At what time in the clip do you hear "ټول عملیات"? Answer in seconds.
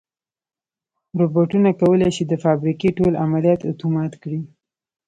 2.97-3.61